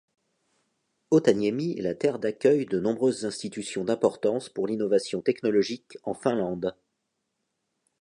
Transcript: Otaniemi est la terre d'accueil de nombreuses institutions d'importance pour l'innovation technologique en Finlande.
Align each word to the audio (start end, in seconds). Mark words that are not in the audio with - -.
Otaniemi 1.11 1.77
est 1.77 1.83
la 1.83 1.93
terre 1.93 2.17
d'accueil 2.17 2.65
de 2.65 2.79
nombreuses 2.79 3.23
institutions 3.23 3.83
d'importance 3.85 4.49
pour 4.49 4.65
l'innovation 4.65 5.21
technologique 5.21 5.95
en 6.01 6.15
Finlande. 6.15 6.75